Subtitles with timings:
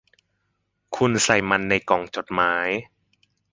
[0.95, 2.67] คุณใส่มันในกล่องจดหมาย